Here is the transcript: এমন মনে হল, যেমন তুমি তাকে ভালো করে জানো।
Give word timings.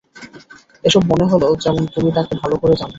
এমন 0.83 1.03
মনে 1.11 1.25
হল, 1.25 1.43
যেমন 1.55 1.83
তুমি 1.95 2.09
তাকে 2.11 2.33
ভালো 2.41 2.55
করে 2.57 2.75
জানো। 2.75 2.89